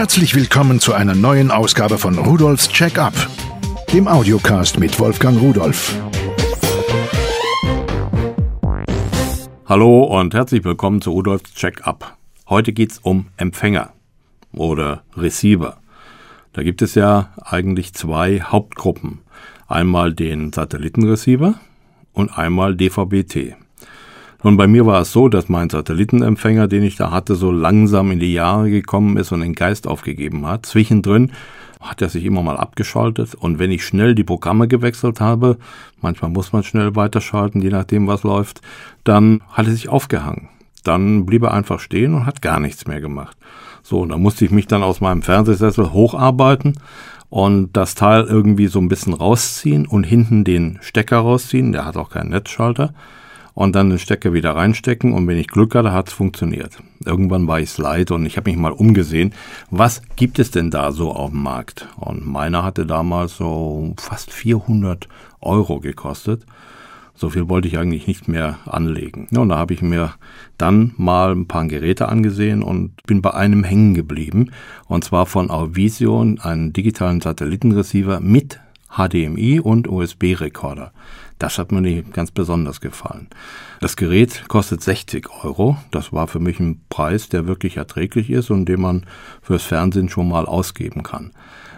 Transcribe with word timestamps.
Herzlich 0.00 0.34
willkommen 0.34 0.80
zu 0.80 0.94
einer 0.94 1.14
neuen 1.14 1.50
Ausgabe 1.50 1.98
von 1.98 2.16
Rudolfs 2.16 2.70
Check-up, 2.70 3.12
dem 3.92 4.08
Audiocast 4.08 4.80
mit 4.80 4.98
Wolfgang 4.98 5.38
Rudolf. 5.38 5.94
Hallo 9.66 10.04
und 10.04 10.32
herzlich 10.32 10.64
willkommen 10.64 11.02
zu 11.02 11.10
Rudolfs 11.10 11.52
Check-up. 11.52 12.16
Heute 12.48 12.72
geht's 12.72 12.98
um 12.98 13.26
Empfänger 13.36 13.92
oder 14.54 15.02
Receiver. 15.18 15.76
Da 16.54 16.62
gibt 16.62 16.80
es 16.80 16.94
ja 16.94 17.34
eigentlich 17.44 17.92
zwei 17.92 18.40
Hauptgruppen. 18.40 19.18
Einmal 19.68 20.14
den 20.14 20.50
Satellitenreceiver 20.50 21.60
und 22.14 22.38
einmal 22.38 22.74
DVB-T. 22.74 23.54
Und 24.42 24.56
bei 24.56 24.66
mir 24.66 24.86
war 24.86 25.02
es 25.02 25.12
so, 25.12 25.28
dass 25.28 25.48
mein 25.48 25.68
Satellitenempfänger, 25.68 26.66
den 26.66 26.82
ich 26.82 26.96
da 26.96 27.10
hatte, 27.10 27.34
so 27.34 27.50
langsam 27.50 28.10
in 28.10 28.20
die 28.20 28.32
Jahre 28.32 28.70
gekommen 28.70 29.16
ist 29.16 29.32
und 29.32 29.42
den 29.42 29.54
Geist 29.54 29.86
aufgegeben 29.86 30.46
hat. 30.46 30.64
Zwischendrin 30.64 31.32
hat 31.80 32.02
er 32.02 32.08
sich 32.08 32.24
immer 32.24 32.42
mal 32.42 32.56
abgeschaltet 32.56 33.34
und 33.34 33.58
wenn 33.58 33.70
ich 33.70 33.84
schnell 33.84 34.14
die 34.14 34.24
Programme 34.24 34.68
gewechselt 34.68 35.20
habe, 35.20 35.56
manchmal 36.00 36.30
muss 36.30 36.52
man 36.52 36.62
schnell 36.62 36.94
weiterschalten, 36.94 37.62
je 37.62 37.70
nachdem 37.70 38.06
was 38.06 38.22
läuft, 38.22 38.60
dann 39.04 39.40
hat 39.50 39.66
er 39.66 39.72
sich 39.72 39.88
aufgehangen. 39.88 40.48
Dann 40.84 41.26
blieb 41.26 41.42
er 41.42 41.52
einfach 41.52 41.80
stehen 41.80 42.14
und 42.14 42.26
hat 42.26 42.42
gar 42.42 42.60
nichts 42.60 42.86
mehr 42.86 43.00
gemacht. 43.00 43.36
So, 43.82 44.00
und 44.00 44.10
da 44.10 44.18
musste 44.18 44.44
ich 44.44 44.50
mich 44.50 44.66
dann 44.66 44.82
aus 44.82 45.00
meinem 45.00 45.22
Fernsehsessel 45.22 45.92
hocharbeiten 45.92 46.78
und 47.30 47.74
das 47.74 47.94
Teil 47.94 48.24
irgendwie 48.24 48.66
so 48.66 48.78
ein 48.78 48.88
bisschen 48.88 49.14
rausziehen 49.14 49.86
und 49.86 50.04
hinten 50.04 50.44
den 50.44 50.78
Stecker 50.82 51.18
rausziehen, 51.18 51.72
der 51.72 51.86
hat 51.86 51.96
auch 51.96 52.10
keinen 52.10 52.30
Netzschalter 52.30 52.92
und 53.60 53.76
dann 53.76 53.90
den 53.90 53.98
Stecker 53.98 54.32
wieder 54.32 54.56
reinstecken 54.56 55.12
und 55.12 55.28
wenn 55.28 55.36
ich 55.36 55.46
Glück 55.46 55.74
hatte, 55.74 55.92
hat 55.92 56.08
es 56.08 56.14
funktioniert. 56.14 56.78
Irgendwann 57.04 57.46
war 57.46 57.60
ich 57.60 57.68
es 57.68 57.76
leid 57.76 58.10
und 58.10 58.24
ich 58.24 58.38
habe 58.38 58.50
mich 58.50 58.58
mal 58.58 58.72
umgesehen, 58.72 59.34
was 59.70 60.00
gibt 60.16 60.38
es 60.38 60.50
denn 60.50 60.70
da 60.70 60.92
so 60.92 61.12
auf 61.12 61.28
dem 61.28 61.42
Markt? 61.42 61.86
Und 61.96 62.26
meiner 62.26 62.62
hatte 62.62 62.86
damals 62.86 63.36
so 63.36 63.92
fast 63.98 64.32
400 64.32 65.08
Euro 65.42 65.78
gekostet. 65.78 66.46
So 67.14 67.28
viel 67.28 67.50
wollte 67.50 67.68
ich 67.68 67.76
eigentlich 67.76 68.06
nicht 68.06 68.28
mehr 68.28 68.60
anlegen. 68.64 69.28
Ja, 69.30 69.40
und 69.40 69.50
da 69.50 69.58
habe 69.58 69.74
ich 69.74 69.82
mir 69.82 70.14
dann 70.56 70.94
mal 70.96 71.32
ein 71.32 71.46
paar 71.46 71.66
Geräte 71.66 72.08
angesehen 72.08 72.62
und 72.62 73.02
bin 73.02 73.20
bei 73.20 73.34
einem 73.34 73.62
hängen 73.62 73.92
geblieben. 73.92 74.52
Und 74.86 75.04
zwar 75.04 75.26
von 75.26 75.50
Auvision, 75.50 76.40
einen 76.40 76.72
digitalen 76.72 77.20
Satellitenreceiver 77.20 78.20
mit 78.20 78.58
HDMI 78.96 79.60
und 79.60 79.86
USB-Rekorder. 79.86 80.92
Das 81.40 81.58
hat 81.58 81.72
mir 81.72 81.80
nicht 81.80 82.12
ganz 82.12 82.30
besonders 82.30 82.82
gefallen. 82.82 83.28
Das 83.80 83.96
Gerät 83.96 84.44
kostet 84.48 84.82
60 84.82 85.26
Euro. 85.42 85.78
Das 85.90 86.12
war 86.12 86.28
für 86.28 86.38
mich 86.38 86.60
ein 86.60 86.82
Preis, 86.90 87.30
der 87.30 87.46
wirklich 87.46 87.78
erträglich 87.78 88.28
ist 88.28 88.50
und 88.50 88.66
den 88.66 88.82
man 88.82 89.06
fürs 89.40 89.62
Fernsehen 89.62 90.10
schon 90.10 90.28
mal 90.28 90.44
ausgeben 90.44 91.02
kann. 91.02 91.32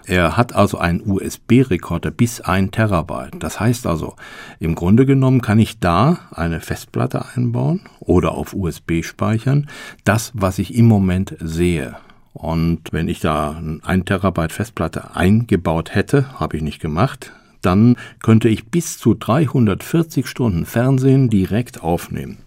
Er 0.05 0.37
hat 0.37 0.53
also 0.53 0.79
einen 0.79 1.09
USB-Rekorder 1.09 2.11
bis 2.11 2.41
ein 2.41 2.73
Terabyte. 2.73 3.37
Das 3.39 3.61
heißt 3.61 3.87
also, 3.87 4.17
im 4.59 4.75
Grunde 4.75 5.07
genommen 5.07 5.43
kann 5.43 5.61
ich 5.61 5.79
da 5.79 6.19
eine 6.33 6.61
Festplatte 6.61 7.25
einbauen 7.37 7.83
oder 8.01 8.33
auf 8.33 8.55
USB 8.55 9.05
speichern. 9.05 9.69
Das, 10.03 10.33
was 10.35 10.59
ich 10.59 10.75
im 10.75 10.87
Moment 10.87 11.37
sehe. 11.39 11.95
Und 12.33 12.93
wenn 12.93 13.07
ich 13.07 13.21
da 13.21 13.63
ein 13.85 14.05
Terabyte 14.05 14.51
Festplatte 14.51 15.15
eingebaut 15.15 15.95
hätte, 15.95 16.41
habe 16.41 16.57
ich 16.57 16.65
nicht 16.65 16.81
gemacht, 16.81 17.31
dann 17.63 17.97
könnte 18.23 18.49
ich 18.49 18.67
bis 18.67 18.99
zu 18.99 19.15
340 19.15 20.27
Stunden 20.27 20.67
Fernsehen 20.67 21.31
direkt 21.31 21.83
aufnehmen. 21.83 22.39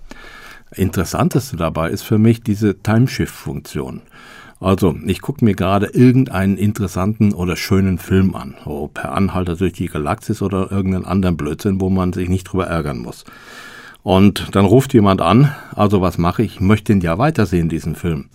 Interessanteste 0.71 1.57
dabei 1.57 1.89
ist 1.89 2.03
für 2.03 2.17
mich 2.17 2.41
diese 2.41 2.81
Timeshift-Funktion. 2.81 4.01
Also, 4.59 4.95
ich 5.05 5.21
gucke 5.21 5.43
mir 5.43 5.53
gerade 5.53 5.87
irgendeinen 5.87 6.57
interessanten 6.57 7.33
oder 7.33 7.55
schönen 7.55 7.97
Film 7.97 8.35
an, 8.35 8.55
oh, 8.65 8.87
per 8.87 9.13
Anhalter 9.13 9.55
durch 9.55 9.73
die 9.73 9.87
Galaxis 9.87 10.41
oder 10.41 10.71
irgendeinen 10.71 11.05
anderen 11.05 11.37
Blödsinn, 11.37 11.81
wo 11.81 11.89
man 11.89 12.13
sich 12.13 12.29
nicht 12.29 12.45
drüber 12.45 12.67
ärgern 12.67 12.99
muss. 12.99 13.25
Und 14.05 14.55
dann 14.55 14.65
ruft 14.65 14.93
jemand 14.93 15.19
an, 15.19 15.55
also 15.73 15.99
was 15.99 16.19
mache 16.19 16.43
ich? 16.43 16.57
Ich 16.57 16.59
möchte 16.61 16.93
ihn 16.93 17.01
ja 17.01 17.17
weitersehen, 17.17 17.69
diesen 17.69 17.95
Film. 17.95 18.25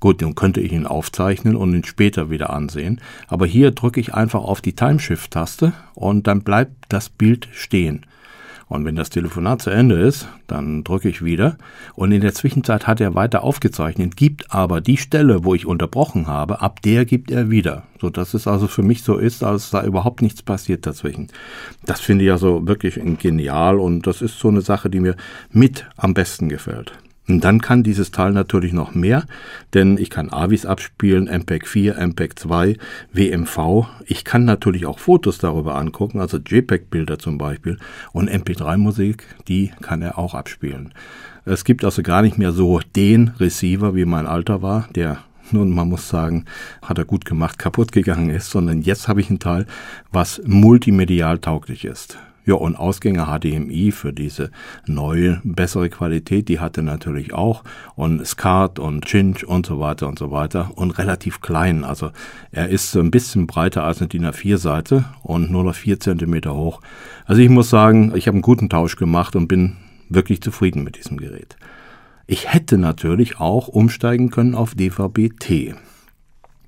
Gut, 0.00 0.22
dann 0.22 0.34
könnte 0.34 0.62
ich 0.62 0.72
ihn 0.72 0.86
aufzeichnen 0.86 1.54
und 1.54 1.74
ihn 1.74 1.84
später 1.84 2.30
wieder 2.30 2.48
ansehen. 2.48 3.02
Aber 3.26 3.44
hier 3.44 3.70
drücke 3.72 4.00
ich 4.00 4.14
einfach 4.14 4.40
auf 4.40 4.62
die 4.62 4.72
Timeshift-Taste 4.72 5.74
und 5.94 6.26
dann 6.26 6.40
bleibt 6.44 6.72
das 6.88 7.10
Bild 7.10 7.46
stehen. 7.52 8.06
Und 8.68 8.84
wenn 8.84 8.96
das 8.96 9.10
Telefonat 9.10 9.62
zu 9.62 9.70
Ende 9.70 9.96
ist, 9.96 10.28
dann 10.46 10.84
drücke 10.84 11.08
ich 11.08 11.24
wieder. 11.24 11.56
Und 11.94 12.12
in 12.12 12.20
der 12.20 12.34
Zwischenzeit 12.34 12.86
hat 12.86 13.00
er 13.00 13.14
weiter 13.14 13.42
aufgezeichnet, 13.42 14.16
gibt 14.16 14.52
aber 14.52 14.80
die 14.80 14.98
Stelle, 14.98 15.44
wo 15.44 15.54
ich 15.54 15.66
unterbrochen 15.66 16.26
habe, 16.26 16.60
ab 16.60 16.82
der 16.82 17.04
gibt 17.04 17.30
er 17.30 17.50
wieder. 17.50 17.84
So 18.00 18.10
dass 18.10 18.34
es 18.34 18.46
also 18.46 18.68
für 18.68 18.82
mich 18.82 19.02
so 19.02 19.16
ist, 19.16 19.42
als 19.42 19.70
da 19.70 19.82
überhaupt 19.84 20.22
nichts 20.22 20.42
passiert 20.42 20.86
dazwischen. 20.86 21.28
Das 21.84 22.00
finde 22.00 22.26
ich 22.26 22.30
also 22.30 22.66
wirklich 22.66 23.00
genial 23.18 23.78
und 23.78 24.06
das 24.06 24.22
ist 24.22 24.38
so 24.38 24.48
eine 24.48 24.60
Sache, 24.60 24.90
die 24.90 25.00
mir 25.00 25.16
mit 25.50 25.86
am 25.96 26.14
besten 26.14 26.48
gefällt. 26.48 26.92
Und 27.28 27.44
dann 27.44 27.60
kann 27.60 27.82
dieses 27.82 28.10
Teil 28.10 28.32
natürlich 28.32 28.72
noch 28.72 28.94
mehr, 28.94 29.24
denn 29.74 29.98
ich 29.98 30.08
kann 30.08 30.32
AVIs 30.32 30.64
abspielen, 30.64 31.26
MPEG 31.26 31.68
4, 31.68 31.98
MPEG 31.98 32.38
2, 32.38 32.76
WMV. 33.12 33.86
Ich 34.06 34.24
kann 34.24 34.46
natürlich 34.46 34.86
auch 34.86 34.98
Fotos 34.98 35.36
darüber 35.36 35.76
angucken, 35.76 36.20
also 36.20 36.38
JPEG-Bilder 36.38 37.18
zum 37.18 37.36
Beispiel. 37.36 37.78
Und 38.12 38.30
MP3-Musik, 38.30 39.24
die 39.46 39.72
kann 39.82 40.00
er 40.00 40.18
auch 40.18 40.34
abspielen. 40.34 40.94
Es 41.44 41.64
gibt 41.64 41.84
also 41.84 42.02
gar 42.02 42.22
nicht 42.22 42.38
mehr 42.38 42.52
so 42.52 42.80
den 42.96 43.32
Receiver, 43.38 43.94
wie 43.94 44.06
mein 44.06 44.26
alter 44.26 44.62
war, 44.62 44.88
der 44.94 45.18
nun, 45.50 45.74
man 45.74 45.88
muss 45.88 46.08
sagen, 46.08 46.44
hat 46.82 46.98
er 46.98 47.06
gut 47.06 47.24
gemacht, 47.24 47.58
kaputt 47.58 47.92
gegangen 47.92 48.28
ist, 48.28 48.50
sondern 48.50 48.82
jetzt 48.82 49.08
habe 49.08 49.22
ich 49.22 49.30
ein 49.30 49.38
Teil, 49.38 49.66
was 50.12 50.42
multimedial 50.44 51.38
tauglich 51.38 51.86
ist. 51.86 52.18
Ja, 52.48 52.54
und 52.54 52.76
Ausgänge 52.76 53.26
HDMI 53.26 53.92
für 53.92 54.14
diese 54.14 54.50
neue, 54.86 55.42
bessere 55.44 55.90
Qualität, 55.90 56.48
die 56.48 56.60
hatte 56.60 56.82
natürlich 56.82 57.34
auch. 57.34 57.62
Und 57.94 58.26
SCART 58.26 58.78
und 58.78 59.04
Cinch 59.04 59.44
und 59.46 59.66
so 59.66 59.80
weiter 59.80 60.08
und 60.08 60.18
so 60.18 60.30
weiter. 60.30 60.70
Und 60.74 60.96
relativ 60.96 61.42
klein. 61.42 61.84
Also 61.84 62.10
er 62.50 62.70
ist 62.70 62.96
ein 62.96 63.10
bisschen 63.10 63.46
breiter 63.46 63.84
als 63.84 64.00
eine 64.00 64.08
DIN 64.08 64.24
A4-Seite 64.24 65.04
und 65.22 65.50
nur 65.50 65.62
noch 65.62 65.74
vier 65.74 66.00
Zentimeter 66.00 66.54
hoch. 66.54 66.80
Also 67.26 67.42
ich 67.42 67.50
muss 67.50 67.68
sagen, 67.68 68.14
ich 68.16 68.26
habe 68.26 68.36
einen 68.36 68.42
guten 68.42 68.70
Tausch 68.70 68.96
gemacht 68.96 69.36
und 69.36 69.46
bin 69.46 69.76
wirklich 70.08 70.40
zufrieden 70.40 70.84
mit 70.84 70.96
diesem 70.96 71.18
Gerät. 71.18 71.58
Ich 72.26 72.50
hätte 72.50 72.78
natürlich 72.78 73.40
auch 73.40 73.68
umsteigen 73.68 74.30
können 74.30 74.54
auf 74.54 74.74
DVB-T. 74.74 75.74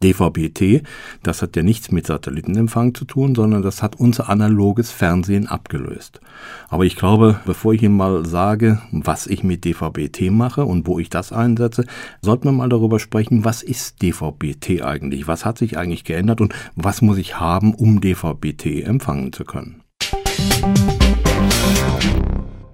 DVB-T, 0.02 0.82
das 1.22 1.42
hat 1.42 1.56
ja 1.56 1.62
nichts 1.62 1.92
mit 1.92 2.06
Satellitenempfang 2.06 2.94
zu 2.94 3.04
tun, 3.04 3.34
sondern 3.34 3.62
das 3.62 3.82
hat 3.82 3.96
unser 3.96 4.28
analoges 4.28 4.90
Fernsehen 4.90 5.46
abgelöst. 5.46 6.20
Aber 6.68 6.84
ich 6.84 6.96
glaube, 6.96 7.40
bevor 7.44 7.74
ich 7.74 7.82
Ihnen 7.82 7.96
mal 7.96 8.24
sage, 8.24 8.80
was 8.92 9.26
ich 9.26 9.44
mit 9.44 9.64
DVB-T 9.64 10.30
mache 10.30 10.64
und 10.64 10.86
wo 10.86 10.98
ich 10.98 11.10
das 11.10 11.32
einsetze, 11.32 11.84
sollten 12.22 12.44
wir 12.44 12.52
mal 12.52 12.68
darüber 12.68 12.98
sprechen, 12.98 13.44
was 13.44 13.62
ist 13.62 14.02
DVB-T 14.02 14.82
eigentlich? 14.82 15.28
Was 15.28 15.44
hat 15.44 15.58
sich 15.58 15.76
eigentlich 15.76 16.04
geändert 16.04 16.40
und 16.40 16.54
was 16.74 17.02
muss 17.02 17.18
ich 17.18 17.38
haben, 17.38 17.74
um 17.74 18.00
DVB-T 18.00 18.82
empfangen 18.82 19.32
zu 19.32 19.44
können? 19.44 19.82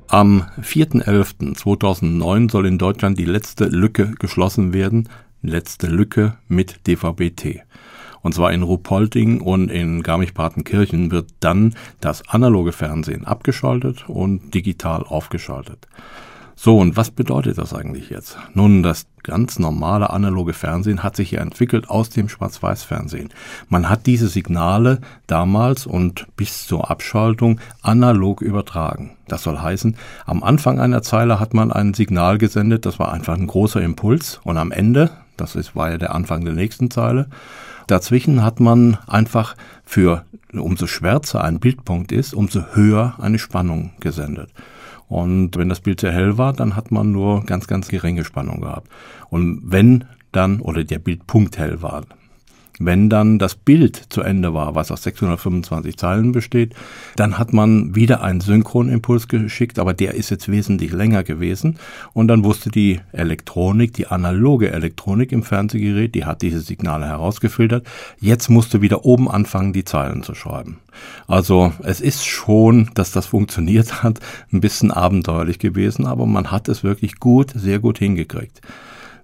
Am 0.09 0.45
4.11.2009 0.63 2.51
soll 2.51 2.67
in 2.67 2.79
Deutschland 2.79 3.19
die 3.19 3.25
letzte 3.25 3.65
Lücke 3.67 4.13
geschlossen 4.19 4.73
werden 4.73 5.09
letzte 5.43 5.87
Lücke 5.87 6.39
mit 6.49 6.87
DVB-T. 6.87 7.63
Und 8.23 8.35
zwar 8.35 8.53
in 8.53 8.63
Ruhpolding 8.63 9.41
und 9.41 9.71
in 9.71 10.03
Garmisch-Partenkirchen 10.03 11.13
wird 11.13 11.31
dann 11.41 11.75
das 12.01 12.29
analoge 12.29 12.73
Fernsehen 12.73 13.25
abgeschaltet 13.25 14.09
und 14.09 14.53
digital 14.53 15.05
aufgeschaltet. 15.05 15.87
So, 16.59 16.79
und 16.79 16.97
was 16.97 17.11
bedeutet 17.11 17.59
das 17.59 17.75
eigentlich 17.75 18.09
jetzt? 18.09 18.39
Nun, 18.55 18.83
das 18.83 19.07
ganz 19.23 19.59
normale 19.59 20.09
analoge 20.09 20.55
Fernsehen 20.55 21.03
hat 21.03 21.15
sich 21.15 21.33
ja 21.33 21.41
entwickelt 21.41 21.91
aus 21.91 22.09
dem 22.09 22.31
Schwarz-Weiß-Fernsehen. 22.31 23.29
Man 23.69 23.91
hat 23.91 24.07
diese 24.07 24.27
Signale 24.29 25.01
damals 25.27 25.87
und 25.87 26.27
bis 26.37 26.67
zur 26.67 26.91
Abschaltung 26.91 27.61
analog 27.83 28.41
übertragen. 28.41 29.19
Das 29.29 29.43
soll 29.43 29.59
heißen, 29.59 29.97
am 30.25 30.43
Anfang 30.43 30.81
einer 30.81 31.03
Zeile 31.03 31.39
hat 31.39 31.53
man 31.53 31.71
ein 31.71 31.93
Signal 31.93 32.39
gesendet, 32.39 32.87
das 32.87 32.99
war 32.99 33.13
einfach 33.13 33.37
ein 33.37 33.47
großer 33.47 33.83
Impuls 33.83 34.41
und 34.43 34.57
am 34.57 34.73
Ende, 34.73 35.11
das 35.37 35.57
ist, 35.57 35.77
war 35.77 35.91
ja 35.91 35.99
der 35.99 36.15
Anfang 36.15 36.45
der 36.45 36.55
nächsten 36.55 36.91
Zeile, 36.91 37.29
dazwischen 37.87 38.43
hat 38.43 38.61
man 38.61 38.99
einfach 39.07 39.57
für 39.85 40.25
umso 40.53 40.87
schwärzer 40.87 41.43
ein 41.43 41.61
Bildpunkt 41.61 42.13
ist, 42.13 42.35
umso 42.35 42.63
höher 42.75 43.15
eine 43.19 43.39
Spannung 43.39 43.93
gesendet. 44.01 44.51
Und 45.09 45.57
wenn 45.57 45.69
das 45.69 45.81
Bild 45.81 46.01
sehr 46.01 46.13
hell 46.13 46.37
war, 46.39 46.53
dann 46.53 46.75
hat 46.75 46.91
man 46.91 47.13
nur 47.13 47.45
ganz, 47.45 47.67
ganz 47.67 47.89
geringe 47.89 48.25
Spannung 48.25 48.61
gehabt. 48.61 48.89
Und 49.29 49.61
wenn 49.65 50.05
dann, 50.33 50.61
oder 50.61 50.85
der 50.85 50.99
Bildpunkt 50.99 51.59
hell 51.59 51.81
war. 51.83 52.05
Wenn 52.79 53.09
dann 53.09 53.39
das 53.39 53.55
Bild 53.55 53.97
zu 54.11 54.21
Ende 54.21 54.53
war, 54.53 54.75
was 54.75 54.91
aus 54.91 55.03
625 55.03 55.97
Zeilen 55.97 56.33
besteht, 56.33 56.75
dann 57.17 57.39
hat 57.39 57.55
man 57.55 57.95
wieder 57.95 58.23
einen 58.23 58.43
Synchronimpuls 58.43 59.29
geschickt, 59.29 59.79
aber 59.79 59.95
der 59.95 60.15
ist 60.15 60.31
jetzt 60.31 60.51
wesentlich 60.51 60.93
länger 60.93 61.23
gewesen. 61.23 61.79
Und 62.13 62.29
dann 62.29 62.45
wusste 62.45 62.71
die 62.71 63.01
Elektronik, 63.13 63.95
die 63.95 64.09
analoge 64.09 64.73
Elektronik 64.73 65.33
im 65.33 65.43
Fernsehgerät, 65.43 66.15
die 66.15 66.27
hat 66.27 66.43
diese 66.43 66.61
Signale 66.61 67.07
herausgefiltert. 67.07 67.87
Jetzt 68.21 68.51
musste 68.51 68.83
wieder 68.83 69.07
oben 69.07 69.31
anfangen, 69.31 69.73
die 69.73 69.85
Zeilen 69.85 70.23
zu 70.23 70.35
schreiben. 70.35 70.79
Also 71.27 71.73
es 71.83 72.01
ist 72.01 72.27
schon, 72.27 72.91
dass 72.95 73.11
das 73.11 73.27
funktioniert 73.27 74.03
hat, 74.03 74.21
ein 74.53 74.61
bisschen 74.61 74.91
abenteuerlich 74.91 75.59
gewesen, 75.59 76.07
aber 76.07 76.27
man 76.27 76.51
hat 76.51 76.69
es 76.69 76.85
wirklich 76.85 77.21
gut, 77.21 77.53
sehr 77.55 77.79
gut 77.79 77.99
hingekriegt. 77.99 78.61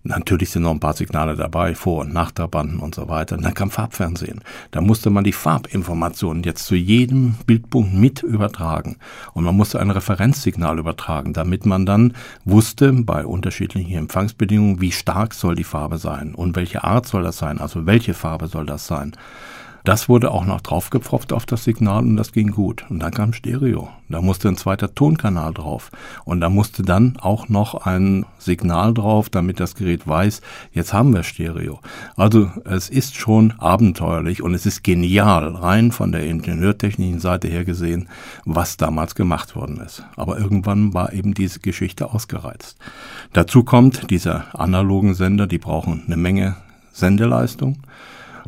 Natürlich 0.04 0.50
sind 0.50 0.62
noch 0.62 0.72
ein 0.72 0.80
paar 0.80 0.94
Signale 0.94 1.36
dabei, 1.36 1.76
Vor- 1.76 2.00
und 2.00 2.12
Nachterbanden 2.12 2.80
und 2.80 2.94
so 2.94 3.08
weiter. 3.08 3.36
Und 3.36 3.44
dann 3.44 3.54
kam 3.54 3.70
Farbfernsehen. 3.70 4.40
Da 4.72 4.80
musste 4.80 5.10
man 5.10 5.22
die 5.22 5.32
Farbinformationen 5.32 6.42
jetzt 6.42 6.66
zu 6.66 6.74
jedem 6.74 7.34
Bildpunkt 7.46 7.94
mit 7.94 8.22
übertragen. 8.22 8.96
Und 9.32 9.44
man 9.44 9.56
musste 9.56 9.78
ein 9.78 9.90
Referenzsignal 9.90 10.78
übertragen, 10.78 11.32
damit 11.32 11.66
man 11.66 11.86
dann 11.86 12.14
wusste, 12.44 12.92
bei 12.92 13.24
unterschiedlichen 13.24 13.92
Empfangsbedingungen, 13.92 14.80
wie 14.80 14.92
stark 14.92 15.34
soll 15.34 15.54
die 15.54 15.64
Farbe 15.64 15.98
sein 15.98 16.34
und 16.34 16.56
welche 16.56 16.82
Art 16.82 17.06
soll 17.06 17.22
das 17.22 17.38
sein, 17.38 17.58
also 17.58 17.86
welche 17.86 18.14
Farbe 18.14 18.48
soll 18.48 18.66
das 18.66 18.86
sein. 18.86 19.12
Das 19.84 20.08
wurde 20.08 20.30
auch 20.30 20.44
noch 20.44 20.60
draufgepfropft 20.60 21.32
auf 21.32 21.44
das 21.44 21.64
Signal 21.64 22.04
und 22.04 22.16
das 22.16 22.32
ging 22.32 22.52
gut. 22.52 22.84
Und 22.88 23.00
dann 23.00 23.12
kam 23.12 23.32
Stereo. 23.32 23.88
Da 24.08 24.20
musste 24.20 24.48
ein 24.48 24.56
zweiter 24.56 24.94
Tonkanal 24.94 25.52
drauf. 25.52 25.90
Und 26.24 26.40
da 26.40 26.48
musste 26.48 26.82
dann 26.82 27.16
auch 27.20 27.48
noch 27.48 27.86
ein 27.86 28.24
Signal 28.38 28.94
drauf, 28.94 29.28
damit 29.30 29.58
das 29.58 29.74
Gerät 29.74 30.06
weiß, 30.06 30.40
jetzt 30.72 30.92
haben 30.92 31.14
wir 31.14 31.22
Stereo. 31.22 31.80
Also 32.16 32.50
es 32.64 32.90
ist 32.90 33.16
schon 33.16 33.54
abenteuerlich 33.58 34.42
und 34.42 34.54
es 34.54 34.66
ist 34.66 34.84
genial, 34.84 35.56
rein 35.56 35.92
von 35.92 36.12
der 36.12 36.26
ingenieurtechnischen 36.26 37.20
Seite 37.20 37.48
her 37.48 37.64
gesehen, 37.64 38.08
was 38.44 38.76
damals 38.76 39.14
gemacht 39.14 39.56
worden 39.56 39.80
ist. 39.80 40.04
Aber 40.16 40.38
irgendwann 40.38 40.94
war 40.94 41.12
eben 41.12 41.34
diese 41.34 41.60
Geschichte 41.60 42.10
ausgereizt. 42.12 42.76
Dazu 43.32 43.64
kommt, 43.64 44.10
diese 44.10 44.44
analogen 44.54 45.14
Sender, 45.14 45.46
die 45.46 45.58
brauchen 45.58 46.02
eine 46.06 46.16
Menge 46.16 46.56
Sendeleistung. 46.92 47.78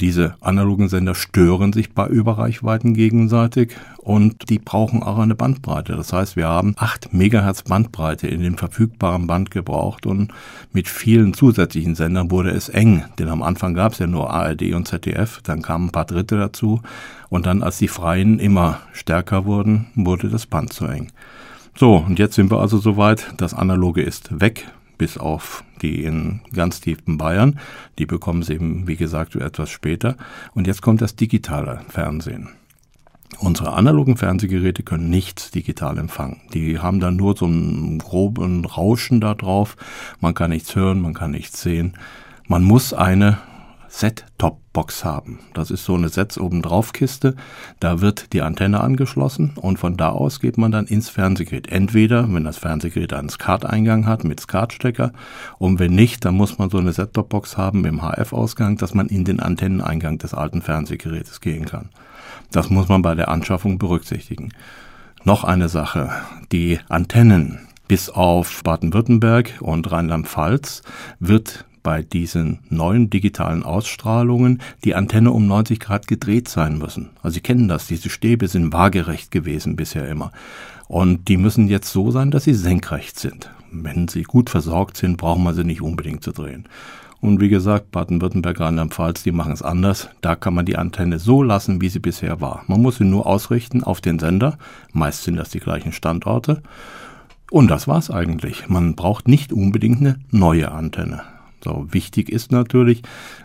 Diese 0.01 0.35
analogen 0.41 0.89
Sender 0.89 1.15
stören 1.15 1.73
sich 1.73 1.93
bei 1.93 2.07
Überreichweiten 2.07 2.95
gegenseitig 2.95 3.77
und 3.99 4.51
die 4.51 4.59
brauchen 4.59 5.03
auch 5.03 5.19
eine 5.19 5.35
Bandbreite. 5.35 5.95
Das 5.97 6.13
heißt, 6.13 6.37
wir 6.37 6.49
haben 6.49 6.75
8 6.77 7.15
Megahertz 7.15 7.63
Bandbreite 7.63 8.27
in 8.29 8.43
dem 8.43 8.59
verfügbaren 8.59 9.27
Band 9.27 9.51
gebraucht 9.51 10.07
und 10.07 10.33
mit 10.73 10.89
vielen 10.89 11.35
zusätzlichen 11.35 11.95
Sendern 11.95 12.31
wurde 12.31 12.51
es 12.51 12.69
eng, 12.69 13.05
denn 13.19 13.29
am 13.29 13.43
Anfang 13.43 13.75
gab 13.75 13.93
es 13.93 13.99
ja 13.99 14.07
nur 14.07 14.31
ARD 14.31 14.75
und 14.75 14.89
ZDF, 14.89 15.41
dann 15.43 15.63
kamen 15.63 15.87
ein 15.87 15.93
paar 15.93 16.07
Dritte 16.07 16.37
dazu 16.37 16.81
und 17.29 17.47
dann, 17.47 17.63
als 17.63 17.79
die 17.79 17.89
Freien 17.89 18.39
immer 18.39 18.81
stärker 18.93 19.45
wurden, 19.45 19.87
wurde 19.95 20.29
das 20.29 20.47
Band 20.47 20.73
zu 20.73 20.87
eng. 20.87 21.09
So, 21.77 21.97
und 21.97 22.19
jetzt 22.19 22.35
sind 22.35 22.51
wir 22.51 22.61
also 22.61 22.79
soweit, 22.79 23.35
das 23.37 23.55
Analoge 23.55 24.03
ist 24.03 24.41
weg 24.41 24.67
bis 24.99 25.19
auf 25.19 25.65
die 25.83 26.05
in 26.05 26.41
ganz 26.55 26.81
tiefen 26.81 27.19
Bayern. 27.19 27.59
Die 27.99 28.07
bekommen 28.07 28.43
sie 28.43 28.55
eben, 28.55 28.87
wie 28.87 28.97
gesagt, 28.97 29.35
etwas 29.37 29.71
später. 29.71 30.17
Und 30.55 30.67
jetzt 30.67 30.83
kommt 30.83 31.01
das 31.01 31.17
digitale 31.17 31.81
Fernsehen. 31.89 32.49
Unsere 33.39 33.73
analogen 33.73 34.17
Fernsehgeräte 34.17 34.83
können 34.83 35.11
nichts 35.11 35.51
digital 35.51 35.99
empfangen. 35.99 36.41
Die 36.53 36.79
haben 36.79 37.01
dann 37.01 37.17
nur 37.17 37.37
so 37.37 37.47
einen 37.47 37.99
groben 37.99 38.65
Rauschen 38.65 39.21
da 39.21 39.35
drauf. 39.35 39.77
Man 40.21 40.35
kann 40.35 40.51
nichts 40.51 40.77
hören, 40.77 41.01
man 41.01 41.15
kann 41.15 41.33
nichts 41.33 41.61
sehen. 41.61 41.95
Man 42.47 42.63
muss 42.63 42.93
eine 42.93 43.39
Set-Top-Box 43.97 45.05
haben. 45.05 45.39
Das 45.55 45.71
ist 45.71 45.85
so 45.85 45.95
eine 45.95 46.09
Setz-obendrauf-Kiste. 46.09 47.37
Da 47.79 48.01
wird 48.01 48.33
die 48.33 48.43
Antenne 48.43 48.81
angeschlossen 48.81 49.53
und 49.55 49.79
von 49.79 49.97
da 49.97 50.09
aus 50.09 50.41
geht 50.41 50.59
man 50.59 50.73
dann 50.73 50.87
ins 50.87 51.11
Fernsehgerät. 51.11 51.69
Entweder, 51.69 52.27
wenn 52.35 52.43
das 52.43 52.59
Fernsehgerät 52.59 53.13
einen 53.13 53.29
SCART-Eingang 53.29 54.07
hat 54.07 54.25
mit 54.25 54.41
SCART-Stecker 54.41 55.13
und 55.59 55.79
wenn 55.79 55.95
nicht, 55.95 56.25
dann 56.25 56.35
muss 56.35 56.59
man 56.59 56.71
so 56.71 56.79
eine 56.79 56.93
Set-Top-Box 56.93 57.57
haben 57.57 57.83
mit 57.83 57.93
dem 57.93 58.03
HF-Ausgang, 58.03 58.79
dass 58.79 58.95
man 58.95 59.07
in 59.07 59.25
den 59.25 59.39
Antenneneingang 59.39 60.19
des 60.19 60.35
alten 60.35 60.61
Fernsehgerätes 60.61 61.41
gehen 61.41 61.65
kann. 61.65 61.91
Das 62.51 62.71
muss 62.71 62.89
man 62.89 63.03
bei 63.03 63.15
der 63.15 63.29
Anschaffung 63.29 63.79
berücksichtigen. 63.79 64.53
Noch 65.23 65.45
eine 65.45 65.69
Sache. 65.69 66.11
Die 66.51 66.81
Antennen 66.89 67.61
bis 67.87 68.11
auf 68.11 68.65
Baden-Württemberg 68.65 69.53
und 69.61 69.93
Rheinland-Pfalz 69.93 70.83
wird 71.21 71.65
bei 71.85 72.03
diesen 72.03 72.59
neuen 72.69 73.11
digitalen 73.11 73.63
Ausstrahlungen 73.63 74.61
die 74.83 74.97
Antenne 74.97 75.31
um 75.31 75.47
90 75.47 75.79
Grad 75.79 76.09
gedreht 76.09 76.49
sein 76.49 76.79
müssen. 76.79 77.11
Also 77.23 77.35
Sie 77.35 77.41
kennen 77.41 77.69
das, 77.69 77.87
diese 77.87 78.11
Stäbe 78.11 78.49
sind 78.49 78.73
waagerecht 78.73 79.31
gewesen 79.31 79.77
bisher 79.77 80.09
immer. 80.09 80.33
Und 80.89 81.29
die 81.29 81.37
müssen 81.37 81.69
jetzt 81.69 81.93
so 81.93 82.11
sein, 82.11 82.33
dass 82.33 82.45
sie 82.45 82.55
senkrecht 82.55 83.19
sind. 83.19 83.51
Wenn 83.71 84.09
sie 84.09 84.23
gut 84.23 84.51
versorgt 84.51 84.97
sind, 84.97 85.17
brauchen 85.17 85.45
wir 85.45 85.55
sie 85.55 85.65
nicht 85.65 85.83
unbedingt 85.83 86.25
zu 86.25 86.33
drehen. 86.33 86.69
Und 87.21 87.41
wie 87.41 87.49
gesagt, 87.49 87.91
Baden-Württemberg, 87.91 88.61
Rheinland-Pfalz, 88.61 89.23
die 89.23 89.33
machen 89.33 89.53
es 89.53 89.63
anders. 89.63 90.11
Da 90.21 90.37
kann 90.37 90.55
man 90.55 90.67
die 90.67 90.77
Antenne 90.77 91.19
so 91.19 91.43
lassen, 91.43 91.81
wie 91.81 91.89
sie 91.89 91.99
bisher 91.99 92.41
war. 92.41 92.65
Man 92.67 92.83
muss 92.83 92.99
sie 92.99 93.05
nur 93.05 93.27
ausrichten 93.27 93.83
auf 93.83 94.01
den 94.01 94.19
Sender. 94.19 94.59
Meist 94.93 95.25
sind 95.25 95.37
das 95.37 95.49
die 95.49 95.61
gleichen 95.61 95.93
Standorte. 95.93 96.63
Und 97.51 97.71
das 97.71 97.89
war's 97.89 98.11
eigentlich. 98.11 98.69
Man 98.69 98.95
braucht 98.95 99.27
nicht 99.27 99.53
unbedingt 99.53 100.01
eine 100.01 100.19
neue 100.31 100.71
Antenne. 100.73 101.23
So, 101.65 101.87
wichtig 101.91 102.29
ist 102.29 102.53
natürlich, 102.53 103.01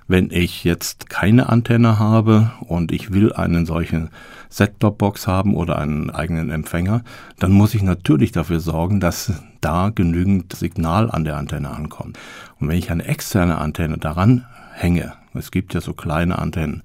wenn 0.10 0.30
ich 0.30 0.66
jetzt 0.66 1.10
keine 1.10 1.48
Antenne 1.48 2.00
habe 2.00 2.52
und 2.60 2.92
ich 2.92 3.14
will 3.14 3.32
einen 3.32 3.66
solchen 3.66 4.10
Set-Top-Box 4.50 5.26
haben 5.26 5.56
oder 5.56 5.80
einen 5.80 6.10
eigenen 6.10 6.50
Empfänger, 6.50 7.06
dann 7.40 7.54
muss 7.54 7.74
ich 7.74 7.82
natürlich 7.82 8.34
dafür 8.34 8.60
sorgen, 8.60 9.00
dass 9.00 9.42
da 9.62 9.90
genügend 9.90 10.54
Signal 10.54 11.10
an 11.10 11.24
der 11.24 11.38
Antenne 11.38 11.70
ankommt. 11.70 12.20
Und 12.60 12.68
wenn 12.68 12.78
ich 12.78 12.92
eine 12.92 13.06
externe 13.06 13.58
Antenne 13.58 13.98
daran 13.98 14.44
hänge, 14.74 15.14
es 15.34 15.50
gibt 15.50 15.74
ja 15.74 15.80
so 15.80 15.94
kleine 15.94 16.40
Antennen, 16.40 16.84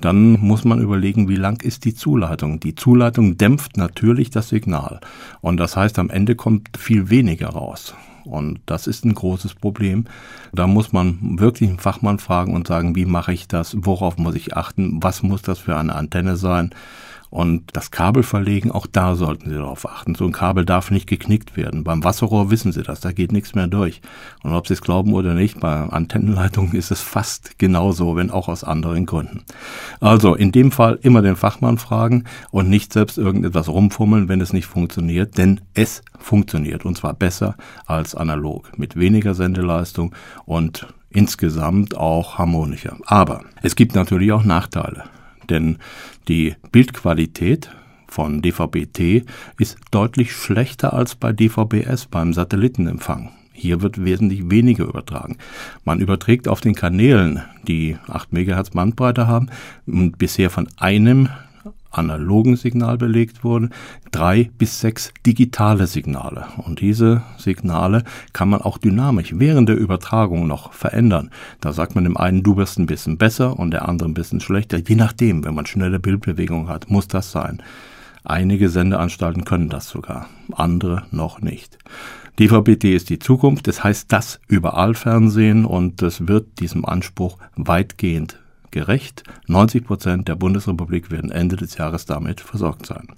dann 0.00 0.34
muss 0.34 0.64
man 0.64 0.80
überlegen, 0.80 1.28
wie 1.28 1.34
lang 1.34 1.62
ist 1.62 1.84
die 1.84 1.96
Zuleitung. 1.96 2.60
Die 2.60 2.76
Zuleitung 2.76 3.36
dämpft 3.36 3.76
natürlich 3.76 4.30
das 4.30 4.50
Signal 4.50 5.00
und 5.40 5.56
das 5.56 5.76
heißt, 5.76 5.98
am 5.98 6.10
Ende 6.10 6.36
kommt 6.36 6.76
viel 6.76 7.10
weniger 7.10 7.48
raus. 7.48 7.96
Und 8.26 8.60
das 8.66 8.86
ist 8.86 9.04
ein 9.04 9.14
großes 9.14 9.54
Problem. 9.54 10.04
Da 10.52 10.66
muss 10.66 10.92
man 10.92 11.38
wirklich 11.38 11.68
einen 11.68 11.78
Fachmann 11.78 12.18
fragen 12.18 12.54
und 12.54 12.66
sagen, 12.66 12.96
wie 12.96 13.06
mache 13.06 13.32
ich 13.32 13.48
das, 13.48 13.76
worauf 13.78 14.18
muss 14.18 14.34
ich 14.34 14.56
achten, 14.56 15.02
was 15.02 15.22
muss 15.22 15.42
das 15.42 15.58
für 15.58 15.76
eine 15.76 15.94
Antenne 15.94 16.36
sein. 16.36 16.74
Und 17.30 17.64
das 17.72 17.90
Kabel 17.90 18.22
verlegen, 18.22 18.70
auch 18.70 18.86
da 18.86 19.14
sollten 19.14 19.50
Sie 19.50 19.56
darauf 19.56 19.88
achten. 19.88 20.14
So 20.14 20.24
ein 20.24 20.32
Kabel 20.32 20.64
darf 20.64 20.90
nicht 20.90 21.06
geknickt 21.06 21.56
werden. 21.56 21.84
Beim 21.84 22.04
Wasserrohr 22.04 22.50
wissen 22.50 22.72
Sie 22.72 22.82
das, 22.82 23.00
da 23.00 23.12
geht 23.12 23.32
nichts 23.32 23.54
mehr 23.54 23.66
durch. 23.66 24.00
Und 24.42 24.52
ob 24.52 24.66
Sie 24.66 24.74
es 24.74 24.80
glauben 24.80 25.12
oder 25.12 25.34
nicht, 25.34 25.60
bei 25.60 25.74
Antennenleitungen 25.74 26.74
ist 26.74 26.90
es 26.90 27.00
fast 27.00 27.58
genauso, 27.58 28.16
wenn 28.16 28.30
auch 28.30 28.48
aus 28.48 28.64
anderen 28.64 29.06
Gründen. 29.06 29.42
Also 30.00 30.34
in 30.34 30.52
dem 30.52 30.70
Fall 30.70 30.98
immer 31.02 31.22
den 31.22 31.36
Fachmann 31.36 31.78
fragen 31.78 32.24
und 32.50 32.68
nicht 32.68 32.92
selbst 32.92 33.18
irgendetwas 33.18 33.68
rumfummeln, 33.68 34.28
wenn 34.28 34.40
es 34.40 34.52
nicht 34.52 34.66
funktioniert, 34.66 35.38
denn 35.38 35.60
es 35.74 36.02
funktioniert 36.18 36.84
und 36.84 36.96
zwar 36.96 37.14
besser 37.14 37.56
als 37.86 38.14
analog 38.14 38.78
mit 38.78 38.96
weniger 38.96 39.34
Sendeleistung 39.34 40.14
und 40.44 40.86
insgesamt 41.10 41.96
auch 41.96 42.38
harmonischer. 42.38 42.96
Aber 43.06 43.42
es 43.62 43.74
gibt 43.74 43.94
natürlich 43.94 44.32
auch 44.32 44.44
Nachteile 44.44 45.04
denn 45.46 45.78
die 46.28 46.54
Bildqualität 46.72 47.70
von 48.08 48.42
DVB-T 48.42 49.24
ist 49.58 49.78
deutlich 49.90 50.32
schlechter 50.32 50.92
als 50.92 51.14
bei 51.14 51.32
DVB-S 51.32 52.06
beim 52.06 52.32
Satellitenempfang. 52.32 53.30
Hier 53.52 53.80
wird 53.80 54.04
wesentlich 54.04 54.50
weniger 54.50 54.84
übertragen. 54.84 55.38
Man 55.84 56.00
überträgt 56.00 56.46
auf 56.46 56.60
den 56.60 56.74
Kanälen, 56.74 57.42
die 57.66 57.96
8 58.06 58.32
MHz 58.32 58.70
Bandbreite 58.70 59.26
haben, 59.26 59.48
bisher 59.86 60.50
von 60.50 60.68
einem 60.76 61.30
analogen 61.90 62.56
Signal 62.56 62.98
belegt 62.98 63.44
wurde, 63.44 63.70
drei 64.12 64.50
bis 64.58 64.80
sechs 64.80 65.12
digitale 65.24 65.86
Signale. 65.86 66.46
Und 66.58 66.80
diese 66.80 67.22
Signale 67.38 68.04
kann 68.32 68.48
man 68.48 68.62
auch 68.62 68.78
dynamisch 68.78 69.32
während 69.36 69.68
der 69.68 69.78
Übertragung 69.78 70.46
noch 70.46 70.72
verändern. 70.72 71.30
Da 71.60 71.72
sagt 71.72 71.94
man 71.94 72.04
dem 72.04 72.16
einen, 72.16 72.42
du 72.42 72.54
bist 72.54 72.78
ein 72.78 72.86
bisschen 72.86 73.18
besser 73.18 73.58
und 73.58 73.70
der 73.70 73.88
andere 73.88 74.08
ein 74.08 74.14
bisschen 74.14 74.40
schlechter. 74.40 74.78
Je 74.78 74.94
nachdem, 74.94 75.44
wenn 75.44 75.54
man 75.54 75.66
schnelle 75.66 75.98
Bildbewegung 75.98 76.68
hat, 76.68 76.90
muss 76.90 77.08
das 77.08 77.32
sein. 77.32 77.62
Einige 78.24 78.68
Sendeanstalten 78.68 79.44
können 79.44 79.68
das 79.68 79.88
sogar, 79.88 80.26
andere 80.52 81.04
noch 81.12 81.40
nicht. 81.40 81.78
DVB-T 82.38 82.94
ist 82.94 83.08
die 83.08 83.18
Zukunft, 83.18 83.66
das 83.66 83.82
heißt 83.82 84.12
das 84.12 84.40
überall 84.48 84.94
Fernsehen 84.94 85.64
und 85.64 86.02
es 86.02 86.26
wird 86.26 86.60
diesem 86.60 86.84
Anspruch 86.84 87.38
weitgehend 87.54 88.38
gerecht. 88.76 89.24
90 89.46 89.84
Prozent 89.86 90.28
der 90.28 90.34
Bundesrepublik 90.34 91.10
werden 91.10 91.30
Ende 91.30 91.56
des 91.56 91.78
Jahres 91.78 92.04
damit 92.04 92.42
versorgt 92.42 92.84
sein. 92.84 93.08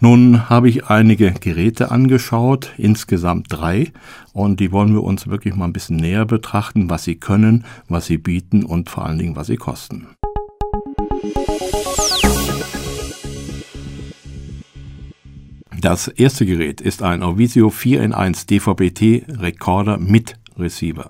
Nun 0.00 0.50
habe 0.50 0.68
ich 0.68 0.86
einige 0.86 1.30
Geräte 1.30 1.92
angeschaut, 1.92 2.72
insgesamt 2.78 3.46
drei, 3.48 3.92
und 4.32 4.58
die 4.58 4.72
wollen 4.72 4.92
wir 4.92 5.04
uns 5.04 5.28
wirklich 5.28 5.54
mal 5.54 5.66
ein 5.66 5.72
bisschen 5.72 5.98
näher 5.98 6.24
betrachten, 6.24 6.90
was 6.90 7.04
sie 7.04 7.14
können, 7.14 7.64
was 7.88 8.06
sie 8.06 8.18
bieten 8.18 8.64
und 8.64 8.90
vor 8.90 9.06
allen 9.06 9.18
Dingen, 9.18 9.36
was 9.36 9.46
sie 9.46 9.56
kosten. 9.56 10.08
Das 15.80 16.08
erste 16.08 16.44
Gerät 16.44 16.80
ist 16.80 17.04
ein 17.04 17.22
Ovisio 17.22 17.70
4 17.70 18.02
in 18.02 18.12
1 18.12 18.46
DVB-T 18.46 19.26
Recorder 19.28 19.98
mit 19.98 20.34
Receiver. 20.58 21.08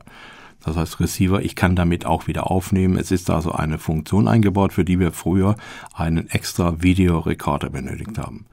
Das 0.65 0.77
heißt 0.77 1.01
Receiver, 1.01 1.43
ich 1.43 1.57
kann 1.57 1.77
damit 1.77 2.07
auch 2.07 2.27
wieder 2.27 2.51
aufnehmen. 2.51 2.97
Es 2.97 3.11
ist 3.11 3.31
also 3.31 3.53
eine 3.53 3.79
Funktion 3.79 4.29
eingebaut, 4.29 4.73
für 4.73 4.85
die 4.85 4.99
wir 4.99 5.13
früher 5.13 5.57
einen 5.95 6.29
extra 6.31 6.83
Videorekorder 6.83 7.71
benötigt 7.71 8.19
haben. 8.19 8.47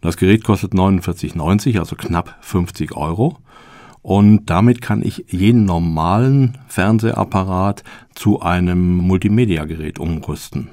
Das 0.00 0.16
Gerät 0.16 0.44
kostet 0.44 0.72
49,90, 0.72 1.78
also 1.78 1.96
knapp 1.96 2.36
50 2.40 2.96
Euro. 2.96 3.38
Und 4.02 4.46
damit 4.46 4.80
kann 4.80 5.02
ich 5.02 5.26
jeden 5.28 5.66
normalen 5.66 6.56
Fernsehapparat 6.68 7.84
zu 8.14 8.40
einem 8.40 8.96
Multimedia-Gerät 8.96 9.98
umrüsten. 9.98 10.70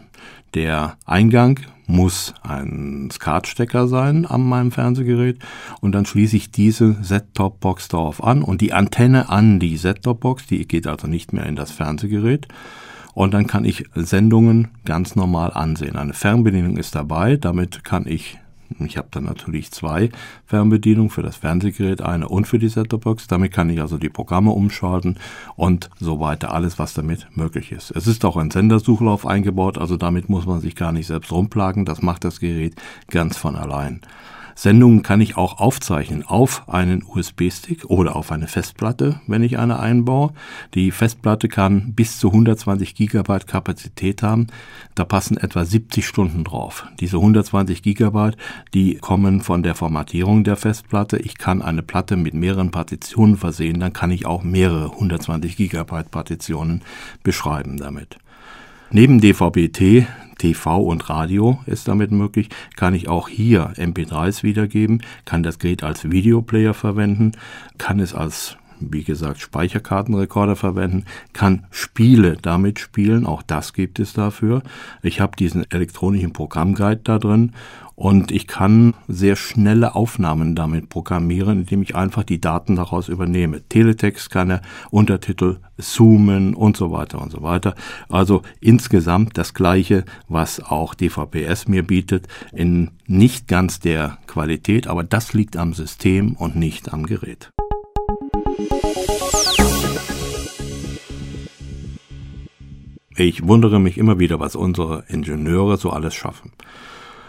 Der 0.54 0.98
Eingang 1.06 1.60
muss 1.88 2.34
ein 2.44 3.10
SCART-Stecker 3.12 3.88
sein 3.88 4.25
an 4.25 4.42
meinem 4.42 4.72
Fernsehgerät. 4.72 5.39
Und 5.82 5.94
dann 5.94 6.06
schließe 6.06 6.36
ich 6.36 6.51
diese 6.51 6.98
Set-Top-Box 7.01 7.88
darauf 7.88 8.24
an 8.24 8.44
und 8.44 8.62
die 8.62 8.74
Antenne 8.74 9.30
an 9.30 9.60
die 9.60 9.77
Set-Top-Box, 9.77 10.48
die 10.48 10.68
geht 10.68 10.86
also 10.86 11.08
nicht 11.08 11.34
mehr 11.34 11.46
in 11.46 11.56
das 11.56 11.72
Fernsehgerät. 11.72 12.48
Und 13.13 13.34
dann 13.34 13.48
kann 13.48 13.66
ich 13.66 13.86
Sendungen 13.96 14.68
ganz 14.86 15.16
normal 15.16 15.51
ansehen. 15.54 15.96
Eine 15.96 16.13
Fernbedienung 16.13 16.77
ist 16.77 16.94
dabei, 16.94 17.36
damit 17.36 17.84
kann 17.84 18.06
ich 18.06 18.38
ich 18.80 18.98
habe 18.98 19.08
dann 19.12 19.26
natürlich 19.26 19.72
zwei 19.72 20.10
Fernbedienungen 20.46 21.10
für 21.10 21.24
das 21.24 21.38
Fernsehgerät, 21.38 22.02
eine 22.02 22.28
und 22.28 22.48
für 22.48 22.60
die 22.60 22.70
Set-Top-Box. 22.70 23.28
Damit 23.28 23.54
kann 23.54 23.70
ich 23.70 23.82
also 23.82 23.98
die 23.98 24.10
Programme 24.10 24.52
umschalten 24.52 25.18
und 25.56 25.90
so 26.00 26.20
weiter, 26.20 26.54
alles 26.54 26.80
was 26.80 26.94
damit 26.94 27.28
möglich 27.36 27.72
ist. 27.72 27.92
Es 27.92 28.08
ist 28.08 28.26
auch 28.26 28.38
ein 28.38 28.52
Sendersuchlauf 28.52 29.26
eingebaut, 29.26 29.78
also 29.78 29.98
damit 29.98 30.30
muss 30.30 30.46
man 30.46 30.60
sich 30.60 30.76
gar 30.76 30.92
nicht 30.92 31.08
selbst 31.08 31.32
rumplagen. 31.32 31.86
Das 31.86 32.02
macht 32.02 32.24
das 32.24 32.40
Gerät 32.40 32.76
ganz 33.08 33.38
von 33.38 33.56
allein. 33.56 34.02
Sendungen 34.58 35.04
kann 35.04 35.22
ich 35.22 35.38
auch 35.38 35.60
aufzeichnen 35.60 36.26
auf 36.26 36.68
einen 36.68 37.04
USB-Stick 37.04 37.86
oder 37.86 38.16
auf 38.16 38.32
eine 38.32 38.48
Festplatte, 38.48 39.22
wenn 39.28 39.44
ich 39.44 39.60
eine 39.60 39.78
einbaue. 39.78 40.34
Die 40.74 40.90
Festplatte 40.90 41.48
kann 41.48 41.94
bis 41.94 42.18
zu 42.18 42.30
120 42.30 42.96
Gigabyte 42.96 43.46
Kapazität 43.46 44.24
haben. 44.24 44.48
Da 44.96 45.06
passen 45.06 45.38
etwa 45.38 45.64
70 45.64 46.08
Stunden 46.08 46.44
drauf. 46.44 46.88
Diese 47.00 47.18
120 47.18 47.84
Gigabyte, 47.84 48.36
die 48.74 48.96
kommen 48.96 49.42
von 49.42 49.62
der 49.62 49.76
Formatierung 49.76 50.44
der 50.44 50.56
Festplatte. 50.56 51.18
Ich 51.20 51.38
kann 51.38 51.62
eine 51.62 51.84
Platte 51.84 52.18
mit 52.18 52.34
mehreren 52.34 52.72
Partitionen 52.72 53.38
versehen, 53.38 53.80
dann 53.80 53.94
kann 53.94 54.10
ich 54.10 54.26
auch 54.26 54.42
mehrere 54.42 54.92
120 54.92 55.56
Gigabyte 55.56 56.10
Partitionen 56.10 56.82
beschreiben 57.22 57.78
damit. 57.78 58.18
Neben 58.90 59.22
DVB-T, 59.22 60.08
TV 60.38 60.82
und 60.82 61.10
Radio 61.10 61.60
ist 61.65 61.88
damit 61.88 62.12
möglich, 62.12 62.50
kann 62.75 62.94
ich 62.94 63.08
auch 63.08 63.29
hier 63.29 63.74
MP3s 63.77 64.44
wiedergeben, 64.44 65.01
kann 65.25 65.44
das 65.44 65.60
Gerät 65.60 65.84
als 65.84 66.10
Videoplayer 66.10 66.74
verwenden, 66.74 67.34
kann 67.77 68.00
es 68.00 68.13
als 68.13 68.58
wie 68.79 69.03
gesagt, 69.03 69.39
Speicherkartenrekorder 69.39 70.55
verwenden, 70.55 71.05
kann 71.34 71.65
Spiele 71.72 72.38
damit 72.41 72.79
spielen, 72.79 73.25
auch 73.25 73.41
das 73.41 73.74
gibt 73.74 74.00
es 74.00 74.13
dafür. 74.13 74.62
Ich 75.01 75.19
habe 75.19 75.36
diesen 75.38 75.69
elektronischen 75.72 76.34
Programmguide 76.34 77.01
da 77.03 77.19
drin 77.19 77.53
und 78.00 78.31
ich 78.31 78.46
kann 78.46 78.93
sehr 79.07 79.36
schnelle 79.36 79.96
Aufnahmen 79.96 80.55
damit 80.55 80.88
programmieren, 80.88 81.62
indem 81.62 81.81
ich 81.81 81.96
einfach 81.96 82.22
die 82.22 82.39
Daten 82.39 82.75
daraus 82.75 83.10
übernehme. 83.10 83.67
Teletext 83.67 84.29
kann 84.29 84.51
er, 84.51 84.62
Untertitel, 84.91 85.57
Zoomen 85.79 86.53
und 86.53 86.77
so 86.77 86.91
weiter 86.91 87.19
und 87.19 87.31
so 87.31 87.41
weiter. 87.41 87.74
Also 88.07 88.43
insgesamt 88.60 89.39
das 89.39 89.55
Gleiche, 89.55 90.05
was 90.27 90.60
auch 90.60 90.93
DVPS 90.93 91.67
mir 91.67 91.81
bietet, 91.81 92.27
in 92.53 92.91
nicht 93.07 93.48
ganz 93.48 93.79
der 93.79 94.19
Qualität, 94.27 94.86
aber 94.86 95.03
das 95.03 95.34
liegt 95.34 95.57
am 95.57 95.74
System 95.74 96.34
und 96.34 96.55
nicht 96.55 96.93
am 96.93 97.07
Gerät. 97.07 97.51
Ich 103.20 103.48
wundere 103.48 103.80
mich 103.80 103.98
immer 103.98 104.20
wieder, 104.20 104.40
was 104.40 104.56
unsere 104.56 105.04
Ingenieure 105.08 105.78
so 105.78 105.90
alles 105.90 106.14
schaffen. 106.14 106.52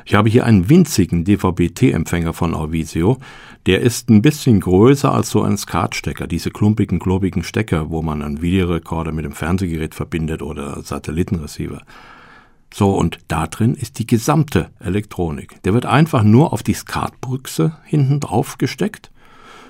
Ich 0.05 0.15
habe 0.15 0.29
hier 0.29 0.45
einen 0.45 0.69
winzigen 0.69 1.25
DVB-T-Empfänger 1.25 2.35
von 2.35 2.53
Orvisio. 2.53 3.17
Der 3.65 3.81
ist 3.81 4.11
ein 4.11 4.21
bisschen 4.21 4.61
größer 4.61 5.13
als 5.13 5.31
so 5.31 5.43
ein 5.43 5.57
SCART-Stecker, 5.57 6.27
diese 6.27 6.51
klumpigen, 6.51 6.99
klobigen 6.99 7.43
Stecker, 7.43 7.89
wo 7.89 8.03
man 8.03 8.23
einen 8.23 8.43
Videorekorder 8.43 9.13
mit 9.13 9.25
dem 9.25 9.33
Fernsehgerät 9.33 9.95
verbindet 9.95 10.43
oder 10.43 10.83
Satellitenreceiver. 10.83 11.81
So, 12.73 12.91
und 12.91 13.21
da 13.29 13.47
drin 13.47 13.75
ist 13.75 13.99
die 13.99 14.07
gesamte 14.07 14.69
Elektronik. 14.81 15.63
Der 15.63 15.73
wird 15.73 15.87
einfach 15.87 16.23
nur 16.23 16.53
auf 16.53 16.63
die 16.63 16.75
SCART-Büchse 16.75 17.79
hinten 17.85 18.21
drauf 18.21 18.59
gesteckt. 18.59 19.11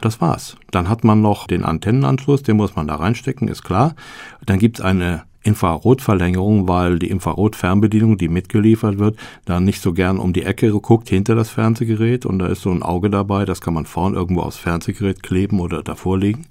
Das 0.01 0.21
war's. 0.21 0.57
Dann 0.73 0.89
hat 0.89 1.05
man 1.05 1.21
noch 1.21 1.47
den 1.47 1.65
Antennenanschluss, 1.65 2.43
den 2.43 2.57
muss 2.57 2.75
man 2.75 2.89
da 2.89 2.97
reinstecken, 2.97 3.47
ist 3.47 3.63
klar. 3.63 3.95
Dann 4.45 4.59
gibt's 4.59 4.81
eine 4.81 5.27
Infrarotverlängerung, 5.42 6.68
weil 6.68 6.99
die 6.99 7.11
Infrarotfernbedienung, 7.11 8.18
die 8.18 8.28
mitgeliefert 8.28 8.99
wird, 8.99 9.18
dann 9.45 9.64
nicht 9.64 9.80
so 9.80 9.92
gern 9.92 10.18
um 10.18 10.33
die 10.33 10.42
Ecke 10.42 10.71
guckt 10.71 11.09
hinter 11.09 11.35
das 11.35 11.50
Fernsehgerät 11.50 12.26
und 12.26 12.38
da 12.38 12.47
ist 12.47 12.62
so 12.62 12.71
ein 12.71 12.83
Auge 12.83 13.11
dabei, 13.11 13.45
das 13.45 13.61
kann 13.61 13.75
man 13.75 13.87
vorn 13.87 14.14
irgendwo 14.14 14.42
aufs 14.42 14.57
Fernsehgerät 14.57 15.23
kleben 15.23 15.61
oder 15.61 15.83
davor 15.83 16.18
legen. 16.18 16.47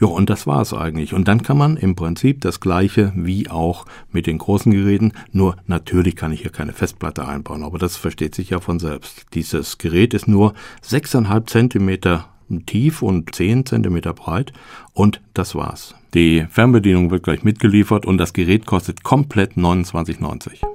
Ja, 0.00 0.08
und 0.08 0.30
das 0.30 0.46
war's 0.46 0.72
eigentlich. 0.72 1.12
Und 1.12 1.28
dann 1.28 1.42
kann 1.42 1.58
man 1.58 1.76
im 1.76 1.94
Prinzip 1.94 2.40
das 2.40 2.60
gleiche 2.60 3.12
wie 3.14 3.50
auch 3.50 3.84
mit 4.10 4.26
den 4.26 4.38
großen 4.38 4.72
Geräten, 4.72 5.12
nur 5.30 5.56
natürlich 5.66 6.16
kann 6.16 6.32
ich 6.32 6.40
hier 6.40 6.50
keine 6.50 6.72
Festplatte 6.72 7.28
einbauen, 7.28 7.62
aber 7.62 7.78
das 7.78 7.96
versteht 7.96 8.34
sich 8.34 8.50
ja 8.50 8.60
von 8.60 8.78
selbst. 8.78 9.26
Dieses 9.34 9.76
Gerät 9.76 10.14
ist 10.14 10.26
nur 10.26 10.54
6,5 10.82 11.46
Zentimeter 11.46 12.26
tief 12.66 13.02
und 13.02 13.34
10 13.34 13.66
cm 13.66 14.00
breit 14.14 14.52
und 14.92 15.20
das 15.34 15.54
war's. 15.54 15.94
Die 16.14 16.46
Fernbedienung 16.50 17.10
wird 17.10 17.22
gleich 17.22 17.44
mitgeliefert 17.44 18.04
und 18.04 18.18
das 18.18 18.32
Gerät 18.32 18.66
kostet 18.66 19.04
komplett 19.04 19.52
29,90. 19.52 20.69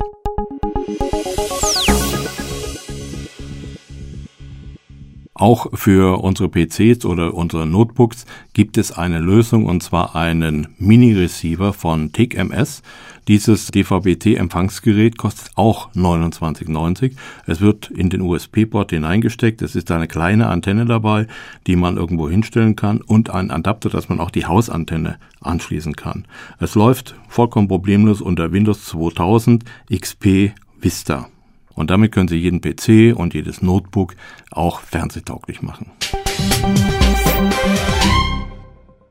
Auch 5.45 5.67
für 5.77 6.23
unsere 6.23 6.49
PCs 6.49 7.05
oder 7.05 7.35
unsere 7.35 7.67
Notebooks 7.67 8.25
gibt 8.53 8.79
es 8.79 8.91
eine 8.91 9.19
Lösung 9.19 9.67
und 9.67 9.83
zwar 9.83 10.15
einen 10.15 10.69
Mini-Receiver 10.79 11.71
von 11.71 12.11
TIC-MS. 12.11 12.81
Dieses 13.27 13.67
DVB-T-Empfangsgerät 13.67 15.19
kostet 15.19 15.51
auch 15.53 15.93
29,90. 15.93 17.11
Es 17.45 17.61
wird 17.61 17.91
in 17.91 18.09
den 18.09 18.21
USB-Port 18.21 18.89
hineingesteckt. 18.89 19.61
Es 19.61 19.75
ist 19.75 19.91
eine 19.91 20.07
kleine 20.07 20.47
Antenne 20.47 20.85
dabei, 20.85 21.27
die 21.67 21.75
man 21.75 21.97
irgendwo 21.97 22.27
hinstellen 22.27 22.75
kann 22.75 23.01
und 23.01 23.29
ein 23.29 23.51
Adapter, 23.51 23.91
dass 23.91 24.09
man 24.09 24.19
auch 24.19 24.31
die 24.31 24.47
Hausantenne 24.47 25.19
anschließen 25.41 25.95
kann. 25.95 26.25
Es 26.59 26.73
läuft 26.73 27.13
vollkommen 27.27 27.67
problemlos 27.67 28.19
unter 28.19 28.51
Windows 28.51 28.85
2000 28.85 29.63
XP 29.91 30.53
Vista. 30.81 31.29
Und 31.75 31.91
damit 31.91 32.11
können 32.11 32.27
Sie 32.27 32.37
jeden 32.37 32.61
PC 32.61 33.15
und 33.15 33.33
jedes 33.33 33.61
Notebook 33.61 34.15
auch 34.49 34.79
fernsehtauglich 34.79 35.61
machen. 35.61 35.91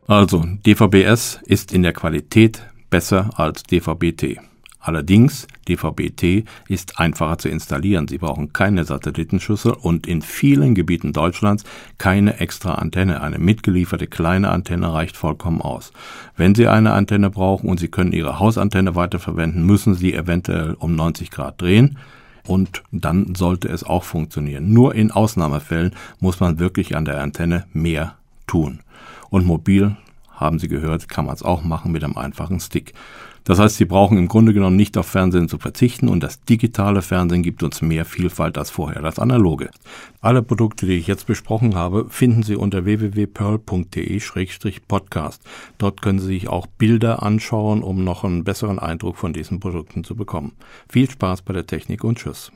Also, 0.07 0.45
DVB-S 0.67 1.41
ist 1.47 1.73
in 1.73 1.83
der 1.83 1.93
Qualität 1.93 2.67
besser 2.91 3.31
als 3.37 3.63
DVB-T. 3.63 4.39
Allerdings, 4.85 5.49
DVB-T 5.67 6.45
ist 6.69 7.01
einfacher 7.01 7.39
zu 7.39 7.49
installieren. 7.49 8.07
Sie 8.07 8.19
brauchen 8.19 8.53
keine 8.53 8.85
Satellitenschüssel 8.85 9.73
und 9.73 10.07
in 10.07 10.21
vielen 10.21 10.75
Gebieten 10.75 11.15
Deutschlands 11.15 11.65
keine 11.97 12.39
extra 12.39 12.75
Antenne. 12.75 13.23
Eine 13.23 13.39
mitgelieferte 13.39 14.07
kleine 14.07 14.51
Antenne 14.51 14.93
reicht 14.93 15.17
vollkommen 15.17 15.63
aus. 15.63 15.93
Wenn 16.37 16.55
Sie 16.55 16.69
eine 16.69 16.93
Antenne 16.93 17.31
brauchen 17.31 17.71
und 17.71 17.81
Sie 17.81 17.89
können 17.89 18.13
Ihre 18.13 18.39
Hausantenne 18.39 18.95
weiterverwenden, 18.95 19.65
müssen 19.65 19.95
Sie 19.95 20.13
eventuell 20.13 20.75
um 20.75 20.95
90 20.95 21.31
Grad 21.31 21.63
drehen 21.63 21.97
und 22.47 22.83
dann 22.93 23.35
sollte 23.35 23.69
es 23.69 23.85
auch 23.85 24.05
funktionieren. 24.05 24.73
Nur 24.73 24.95
in 24.95 25.11
Ausnahmefällen 25.11 25.95
muss 26.21 26.41
man 26.41 26.59
wirklich 26.59 26.97
an 26.97 27.05
der 27.05 27.23
Antenne 27.23 27.67
mehr 27.73 28.17
tun. 28.47 28.81
Und 29.31 29.47
mobil, 29.47 29.97
haben 30.31 30.59
Sie 30.59 30.69
gehört, 30.69 31.09
kann 31.09 31.27
man 31.27 31.35
es 31.35 31.43
auch 31.43 31.63
machen 31.63 31.93
mit 31.93 32.05
einem 32.05 32.17
einfachen 32.17 32.61
Stick. 32.61 32.93
Das 33.45 33.59
heißt, 33.59 33.77
Sie 33.77 33.85
brauchen 33.85 34.17
im 34.17 34.29
Grunde 34.29 34.55
genommen 34.55 34.77
nicht 34.77 34.97
auf 34.97 35.07
Fernsehen 35.07 35.51
zu 35.51 35.59
verzichten 35.59 36.09
und 36.09 36.23
das 36.23 36.41
digitale 36.41 37.03
Fernsehen 37.03 37.43
gibt 37.43 37.63
uns 37.63 37.83
mehr 37.83 38.07
Vielfalt 38.07 38.57
als 38.57 38.71
vorher 38.71 39.03
das 39.03 39.19
analoge. 39.19 39.69
Alle 40.23 40.41
Produkte, 40.43 40.87
die 40.87 40.95
ich 40.95 41.07
jetzt 41.07 41.27
besprochen 41.27 41.75
habe, 41.75 42.07
finden 42.09 42.43
Sie 42.43 42.57
unter 42.57 42.87
www.pearl.de-podcast. 42.87 45.43
Dort 45.77 46.01
können 46.01 46.21
Sie 46.21 46.29
sich 46.29 46.49
auch 46.49 46.67
Bilder 46.67 47.23
anschauen, 47.23 47.83
um 47.83 48.03
noch 48.03 48.25
einen 48.25 48.45
besseren 48.45 48.79
Eindruck 48.79 49.19
von 49.19 49.35
diesen 49.35 49.61
Produkten 49.61 50.05
zu 50.05 50.17
bekommen. 50.17 50.53
Viel 50.89 51.11
Spaß 51.11 51.43
bei 51.43 51.53
der 51.53 51.67
Technik 51.67 52.03
und 52.03 52.17
Tschüss. 52.19 52.51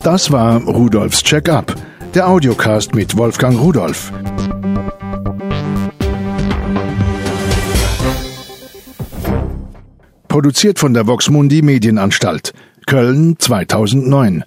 Das 0.00 0.30
war 0.30 0.62
Rudolfs 0.64 1.22
Check-up, 1.22 1.74
der 2.14 2.28
Audiocast 2.28 2.94
mit 2.94 3.16
Wolfgang 3.16 3.58
Rudolf. 3.58 4.12
Produziert 10.34 10.80
von 10.80 10.94
der 10.94 11.06
Voxmundi 11.06 11.62
Medienanstalt. 11.62 12.54
Köln 12.86 13.36
2009. 13.38 14.42